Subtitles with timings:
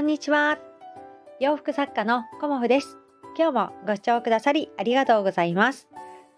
[0.00, 0.58] こんにちは。
[1.40, 2.96] 洋服作家のコモフです。
[3.36, 5.88] 今日もご視聴くださりありがとうございます。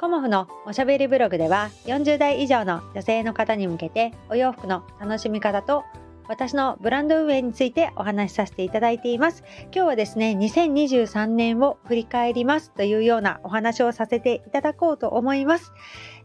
[0.00, 5.84] コモフのおしゃべりブログでは40代以上の女性の方に向けてお洋服の楽しみ方と
[6.26, 9.44] 私のブランド運営についてお話しさせていただいています。
[9.66, 15.72] 今日はですね、2023年を振り返りますというようなお話をさせていただこうと思います。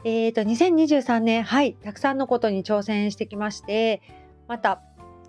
[0.05, 4.01] えっ、ー、と、2023年、はい、たくさんのことに挑戦してきまして、
[4.47, 4.81] また、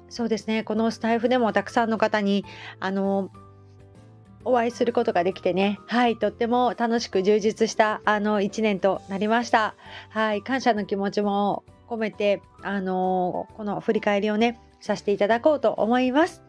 [0.08, 2.44] そうですね、このスタイフでもたくさんの方に、
[2.80, 3.30] あの、
[4.44, 9.74] お会いすることができてね、はい、とっても楽しく充実したあの1年となりました。
[10.08, 16.42] はい、感謝の気持ちも込めて、あのこの振り返りをね、させていただこうと思います。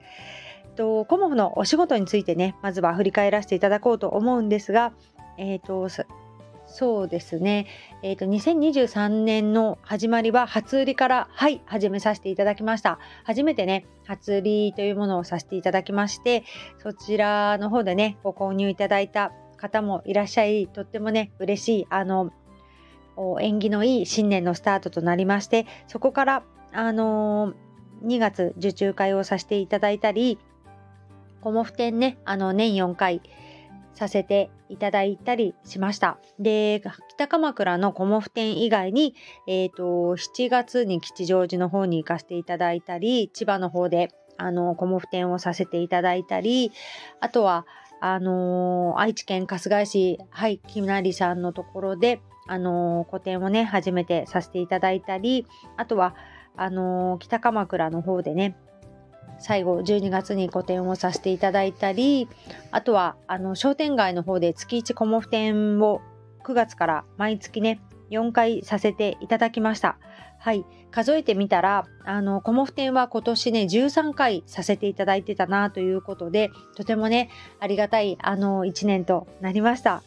[0.76, 4.94] とコモフのお仕事についてね、まずは振り返らせていただこうと思うんですが、
[5.38, 5.90] えっ、ー、と、
[6.72, 7.66] そうですね、
[8.04, 13.00] えっ、ー、と、2023年の始まりは初売りから、はい、始めさせていただきました。
[13.24, 16.44] 初めてね、初売りというものをさせていただきまして、
[16.78, 22.32] そちらの方でね、ご購入いただいた方もいらっしゃい、とってもね、嬉しい、あの、
[23.42, 27.70] 縁起のいい新年のスタートとなりまして、そこから、あのー
[28.04, 30.40] 2月受注会をさせていただいたり、
[31.42, 33.22] コモフ展ね、あの年4回
[34.00, 36.18] させていただいたりしました。
[36.40, 39.14] で、北鎌倉のコモフ展以外に、
[39.46, 39.84] えっ、ー、と、
[40.16, 46.72] 7月に吉祥寺の方に行かせていただいたり、千葉の方であのコモフ展をさせていただいたり、
[47.20, 47.66] あとは、
[48.00, 56.16] あのー、愛知県春日井市、はい、きなりさんのところで、あのー、個展をね、初めてさせていただいたり、あとは、
[56.56, 58.58] あの北鎌倉の方でね
[59.40, 62.28] 最後12月に個展をさせていただいたり
[62.72, 66.02] あとはあの商店街の方で月1コモフ展を
[66.44, 69.98] 9月から毎月ね4回させていただきました。
[70.40, 70.66] はい。
[70.90, 77.30] 数えてみたら、あの、コモフ展は今年ね、13回させていただいてたなということで、とてもね、
[77.60, 80.02] ありがたい、あの、1年となりました。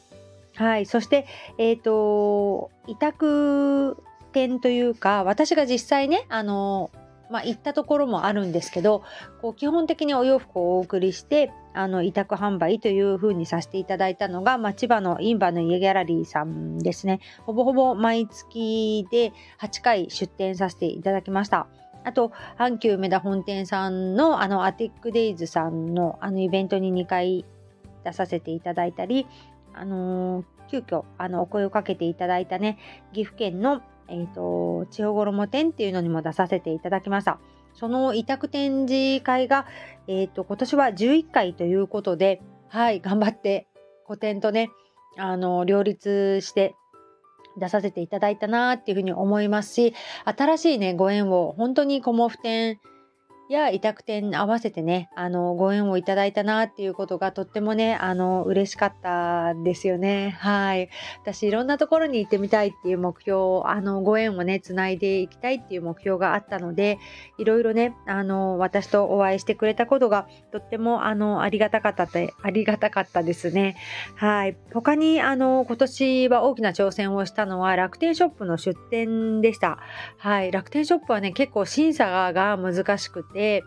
[0.56, 0.86] はい。
[0.86, 1.26] そして、
[1.58, 3.96] えっ、ー、と、委託
[4.32, 6.90] 点というか私が実際ねあの
[7.32, 9.02] まあ、行ったところもあるんですけど
[9.40, 17.20] こう基本的にお洋服をお送りしてあの委託販売という風にさせていただいたのが、まあ、千葉のインバの家ギャラリーさんですね。
[17.46, 21.66] ほぼほぼ毎月で8回出店させていただきました。
[22.04, 27.46] あと阪急梅田本店さんのあのアティックデイズさんのあのイベントに2回
[28.04, 29.26] 出させていただいたり
[29.72, 32.78] あのー、急遽あのお声をかけていただいたね
[33.12, 33.80] 岐阜県の
[34.12, 37.40] えっ、ー、と、千代衣店っていうのにも出させていただきました。
[37.74, 39.66] その委託展示会が、
[40.06, 43.66] えっ、ー、と、今年は11回ということで、はい、頑張って
[44.06, 44.70] 個展とね、
[45.16, 46.74] あの、両立して
[47.58, 52.78] 出させていただいたなっていうふうに思いますし、新しいね、ご縁を本当にコモフ展
[53.48, 60.36] や委託店に合わせてね、あの、ご縁をいただいたなっていうことがとってもね、あの、嬉しかったですよね。
[60.38, 60.88] はい。
[61.22, 66.98] 私、いろんなところに行ってみたいっていう目標、あの、ご縁をね、つないでいきたいっていう目標があったので、
[67.38, 73.76] いろいろね、あの、私とお会いしてくれたことがとっても、あの、ありがたかったって、ありがたかったですね。
[74.16, 74.56] はい。
[74.72, 79.78] 他に、あの、今年は大きな挑戦をしたのは楽天ショップの出店でした。
[80.16, 80.52] はい。
[80.52, 83.64] 楽天ショップはね、結構審査が難しくて、で、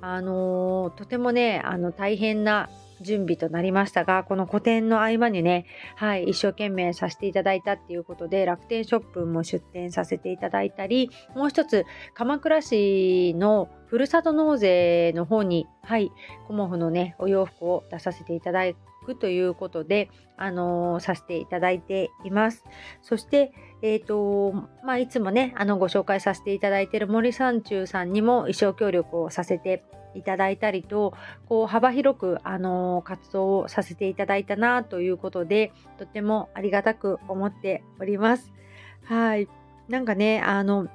[0.00, 2.68] あのとてもね、あの大変な
[3.00, 16.10] 準備となりましたが、この個展の合間にね、はい、一生懸命させていただいたっていうことで、楽天ショップも出店させていただいたり、もう一つ、鎌倉市のふるさと納税の方に、はい、
[16.48, 18.66] コモフのね、お洋服を出させていただ
[19.04, 22.64] くということで、あのー、させていただいています。
[23.02, 24.52] そして、えっ、ー、と、
[24.84, 31.14] まあ、いつもね、あの、ご紹介させていただいている森三中さんにも衣装協力をさせていただいたりと、
[31.48, 38.52] こう、幅広く、あのー、活動をさせていただいたなということで、とてもありがたく思っております。
[39.04, 39.48] はい。
[39.88, 40.88] なんかね、あの、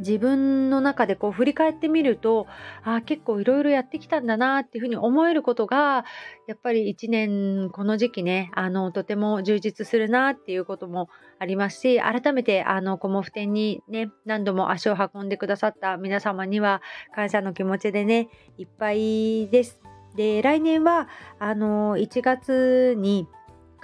[0.00, 2.46] 自分の中でこう振り返ってみると
[2.82, 6.04] あ結構いろいろやってきたんだなっていうふうに思えることが
[6.46, 11.08] やっぱり1年この時期ねあのとても充実するなっていうことも
[11.38, 16.82] ありますし改めてあのコモフ展にね何度も足を運んでくださった皆様には
[17.14, 19.80] 感謝の気持ちでねいっぱいです。
[20.16, 21.08] で来年は
[21.40, 23.26] あの1月に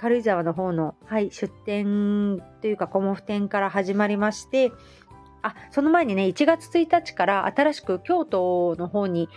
[0.01, 4.71] 軽井沢の方の、はい、出店というかコモフ展から始まりまして
[5.41, 9.29] あその前にね1月1日から新しく京都の方に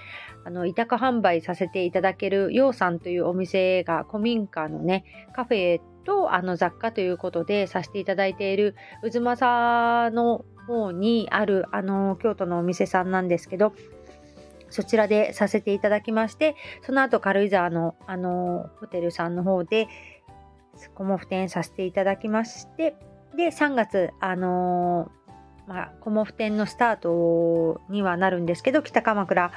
[0.44, 5.04] あの委託販売させていただけるようさんというお店が古民家のね
[5.34, 13.74] カフェとあの雑貨ということでさせていただいている渦政の方にあるあの京都のお店さんなんですけど
[14.68, 19.88] そちらでさせていただきましてその後軽井沢のあのホテルさんの方で
[20.94, 22.96] コモフ展させていただきまして
[23.36, 25.10] で3月あの
[25.66, 29.52] まあ、コモフ展のスタートにはなるんですけど北鎌倉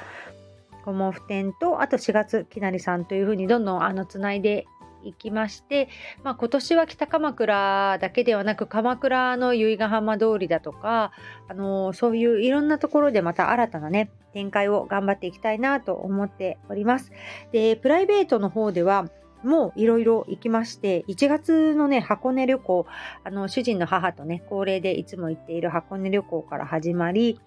[0.84, 4.66] コモフ展とあと4月きなりさんというふうにどんどんあのつないで
[5.04, 5.88] いきまして、
[6.22, 11.12] まあ、今年は北鎌倉だけではなく鎌倉の由比ヶ浜通りだとか、
[11.48, 17.12] あのそういういろんなところでまた新たなね展開を頑張っていきたいなと思っております。
[17.52, 19.08] でプライベートの方では
[19.44, 22.86] もいろいろ行きまして1月のね箱根旅行
[23.24, 27.40] あの主人の母とね恒例でいつも行っている箱根旅行から始まり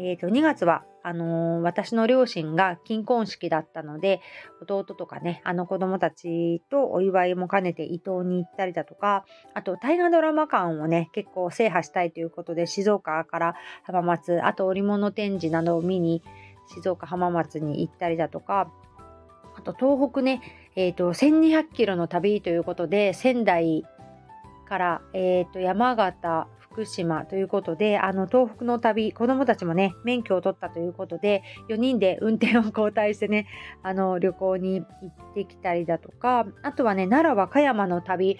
[0.00, 4.20] えー、と2月はあのー、私の両親が金婚式だったので
[4.62, 16.22] 弟とかねあの子供たちとお祝いも兼ねて伊東に行ったりだとかあと大河ドラマ館をね結構制覇したいということで静岡から浜松あと織物展示などを見に
[16.72, 18.70] 静岡浜松に行ったりだとか
[19.58, 20.40] あと東北ね、
[20.80, 23.84] えーと、1200キロの旅ということで仙台
[24.68, 33.48] から、えーと山形福島ということで、あの、東北の旅、子供たちもね、免許を取ったということで、4人で運転を交代してね、
[33.82, 38.38] あの、旅行に行ってきたりだとか、あとはね、奈良和歌山の旅、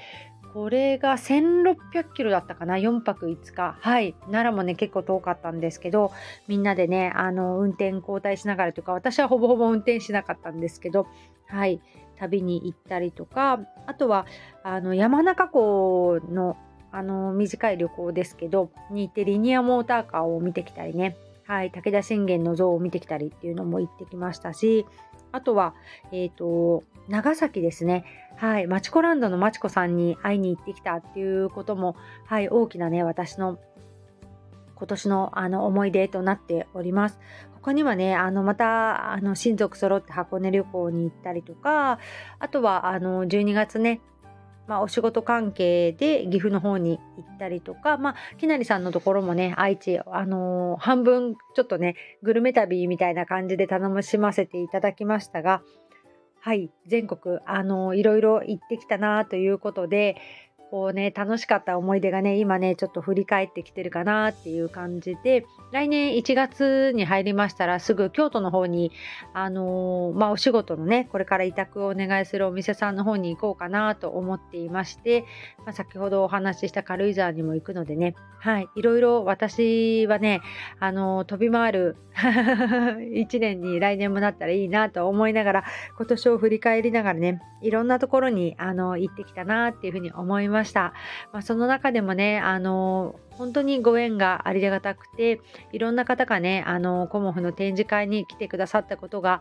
[0.55, 3.76] これが1600キロだったかな、4泊5日。
[3.81, 4.14] はい。
[4.26, 6.12] 奈良もね、結構遠かったんですけど、
[6.46, 11.08] みんなでね、あの、運転交代しながらというか、私はほぼほぼ運転しなかったんですけど、
[11.49, 11.81] はい。
[12.18, 14.26] 旅に行ったりとか、あとは、
[14.62, 16.56] あの、山中湖の
[16.90, 21.16] あの短い旅行ですけどに行ってリニアモーターカーを見てきたりね、
[21.46, 24.86] はい、武田信玄の像を見てきたりっていうのも行ってきましたし
[25.30, 25.74] あとは、
[26.12, 28.04] えーと、長崎ですね、
[28.36, 33.58] はい、マチコランドのマチコさんに会いに行ってきたっていうことも、はい、大きなね私の
[34.74, 37.18] 今年のあの思い出となっております。
[37.68, 41.98] 他にはね、あのまたあの親族揃って箱根旅行に行ったりとか、
[42.38, 44.00] あとはあの12月ね、
[44.66, 55.62] まあ、お仕事関係で岐阜の方に行ったりとか、まあ、きなりさんのところもね、愛知、あのー、半分ちょっとね、グルメ旅みたいな感じで楽しませていただきましたが、
[56.40, 60.16] はい、全国、あのー、いろいろ行ってきたなということで、
[60.70, 68.92] こうね、楽しかった思い出がね、今ね、ちょっと振り返ってきてるかなっていう感じで、来年1月に入りましたら、すぐ京都の方に、
[69.32, 75.24] あのー、まあ、お仕事のね、これから委託をお願いするお店さんの方に行こうかなと思っていまして、
[75.64, 80.40] まあ、先ほどお話しした軽井沢にも行くのでね、はい、いろいろ私はね、
[80.80, 85.64] あのー、飛び回る 1年に来年もなったらいいなと思いながら、
[85.96, 90.57] 今年を振り返りながらね、いろんなところに、あのー、行ってきたなっていうふうに思います。
[90.58, 90.93] ました。
[91.32, 95.40] まあ、その中でもね、あの本当にご縁がありがたくて、
[95.72, 99.40] いろんな方がね、あのコモフの展示会に来てくださったことが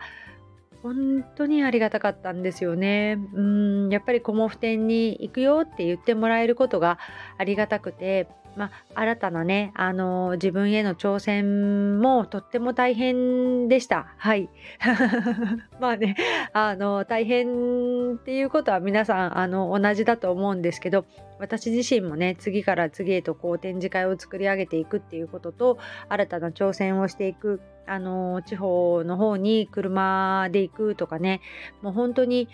[0.84, 3.18] 本当にありがたかったんですよね。
[3.34, 7.00] うんやっぱりコモフ展に行くよって言ってもらえることが
[7.38, 14.08] ありがたくて、まあ、新たなね、あの自分への挑戦もとっても大変でした。
[14.18, 14.50] はい。
[15.80, 16.16] まあね、
[16.54, 21.06] あの大変っていうことは皆さんあの同じだと思うんですけど、
[21.40, 25.78] 私自身もね、次から次へとこう展示会を作り上げていくっていうことと、
[26.10, 31.42] 新たな挑戦をしていく、あの地方の方に車で行くとかね、
[31.84, 32.50] もう本当に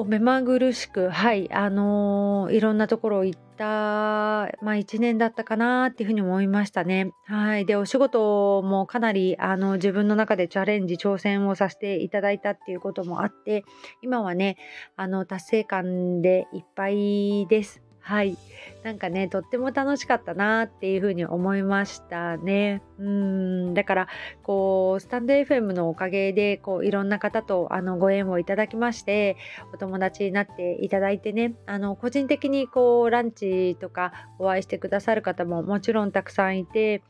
[0.00, 3.64] こう目まぐるしく、はい、あのー、いろんなところ行った、
[4.62, 7.10] まあ1年だったかなっていうふうに思いましたね。
[7.26, 7.66] はい。
[7.66, 13.64] で、お仕事もかなり、あの、自分の中でチャレンジ、挑戦をさせていただいたっていうこともあって、
[14.00, 14.56] 今はね、
[14.96, 17.89] あの、達成感でいっぱいです。
[18.00, 18.36] はい。
[18.82, 22.82] なんかね、とっても楽しかったなっていうふうに思いましたね。
[22.98, 24.08] うん、だから、
[24.42, 29.36] こう、スタンド FM のおかげで、こう、いろんな方とあのご縁をいただきまして、
[29.74, 37.02] お友達になっていただいてね、あの、個人的にこう、ランチとかお会いしてくださる方ももちろんたくさんいて、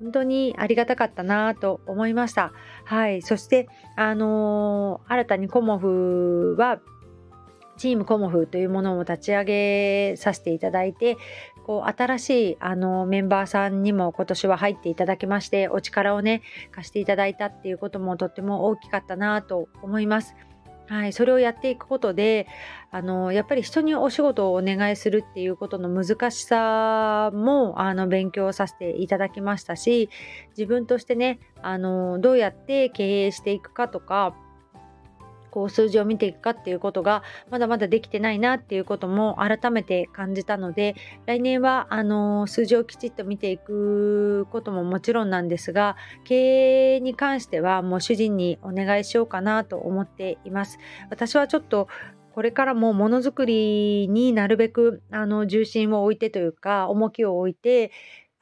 [0.00, 2.52] 本当にありがたかったなと思いました。
[2.84, 3.22] はい。
[3.22, 6.80] そして、あのー、新たにコモフは、
[7.76, 11.16] チームコモフというものを立ち上げさせていただいて
[11.64, 20.34] こう新しいあのメンバーさんにも今年は入っていただきましてお力をね貸していただいたっていうこともとっても大きかったなと思います。
[20.86, 22.46] はい、それをやっていくことで
[22.90, 30.10] あのやっぱり人にお仕事をお願いするっていうことの難しさもあの勉強させていただきましたし
[30.50, 34.36] 自分としてねあのどうやって経営していくかとか
[35.54, 40.96] こう数字を見ていくかっていうことがまだまだできてないなっていうことも改めて感じたので
[41.26, 45.94] 来年はあの数字をきちっと見ていくことももちろんなんですが
[46.24, 50.78] 経営に関してはもう主人にお願いしようかなと思っています。
[51.08, 51.86] 私はちょっと
[52.34, 57.92] これからもものづくりになるべくあの重心を置いてというか重きを置いて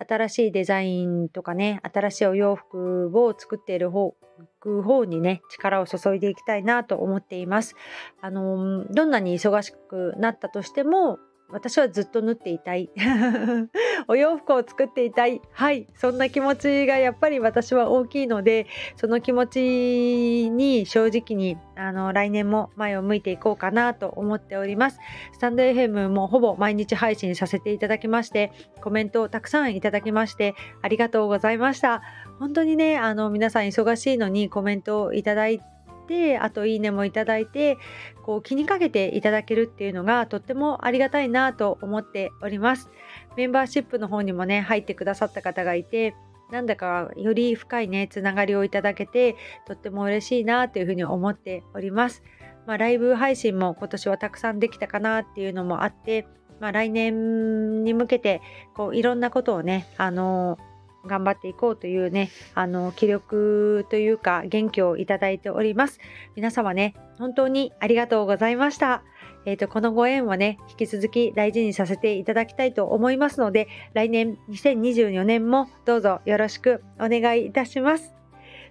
[0.09, 4.15] 新しいデザインとかね新しいお洋服を作っている方
[4.61, 7.75] 方にね力を注いでいきたいなと思っています。
[8.21, 11.19] あのどんなに忙しくなったとしても
[11.53, 12.91] 私はずっと縫っていたい。
[14.09, 15.43] お洋服を作っていたい。
[15.53, 15.87] はい。
[15.95, 18.67] そんな気持ちがやっぱり私は大きいので
[18.97, 24.99] その気持ちに正直にあの来年も前を向いていこうかなと思っております。
[25.33, 32.03] スタンド FM もほぼ毎日配信させていただきましてコメントをたくさんいただきましてありがとうございました。
[32.39, 35.65] 本当にねあの皆さん忙しいのにコメントをいただいて
[36.07, 37.79] てあといいねもいただいて
[38.23, 42.91] こう気にかけていただけるっていうのがとってもありがたいなと思っております。
[43.37, 46.15] メンバーシップの方にもね入ってくださった方がいて
[46.51, 52.23] なんだかより深いねつながりをいただけてとっても嬉しいなというふうに思っております。
[52.67, 56.29] まあ、ライブ配信も今年はたくさんできたかなっていうのもあって、
[56.61, 58.41] まあ、来年に向けて
[58.75, 60.72] こういろんなことをね、あのー
[61.07, 65.99] 頑張っていこうというね、あの、気力というか元気をいただいております。
[66.37, 69.03] 皆様ね、本当にありがとうございました。
[69.45, 78.15] えっ、ー、と、このご縁をね、引き続き大事にさせていただきたいと思いますので、来年2024年もどうぞよろしくお願いいたします。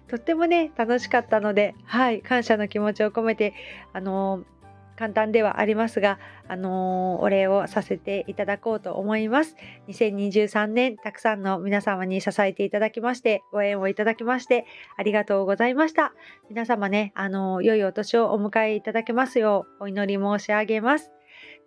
[0.08, 3.54] とってもね、楽しかったので、はい、感謝の気持ちを込めて、
[3.92, 4.44] あの
[5.02, 9.56] 簡単ではありますが、あのー、お礼をさせていただこうと思います。
[9.88, 14.64] 2023年、たくさんの皆様に支えていただきまして、ご縁をいただきまして、
[14.96, 16.12] ありがとうございました。
[16.48, 21.10] 皆様ね、あのー、良いお年をお迎えいただけますよう、お祈り申し上げます。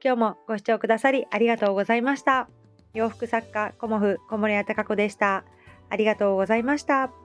[0.02, 2.48] 今日もご視聴くださりありがとうございました。
[2.94, 5.44] 洋服作家、コモフ、小森屋隆子でした。
[5.90, 7.25] ありがとうございました。